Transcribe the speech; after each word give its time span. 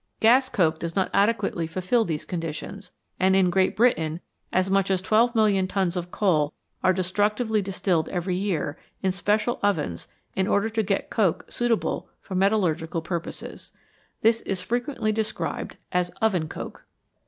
Gas 0.19 0.49
coke 0.49 0.79
does 0.79 0.95
not 0.95 1.11
adequately 1.13 1.67
fulfil 1.67 2.05
these 2.05 2.25
conditions, 2.25 2.91
and 3.19 3.35
in 3.35 3.51
Great 3.51 3.75
Britain 3.77 4.19
as 4.51 4.67
much 4.67 4.89
as 4.89 4.99
twelve 4.99 5.35
million 5.35 5.67
tons 5.67 5.95
of 5.95 6.09
coal 6.09 6.55
are 6.83 6.91
destructively 6.91 7.61
distilled 7.61 8.09
every 8.09 8.35
year 8.35 8.79
in 9.03 9.11
special 9.11 9.59
ovens 9.61 10.07
in 10.35 10.47
order 10.47 10.69
to 10.69 10.81
get 10.81 11.11
coke 11.11 11.45
suitable 11.51 12.09
for 12.19 12.33
metal 12.33 12.61
lurgical 12.61 13.03
purposes. 13.03 13.73
This 14.23 14.41
is 14.41 14.63
frequently 14.63 15.11
described 15.11 15.77
as 15.91 16.09
oven 16.19 16.49
coke. 16.49 16.87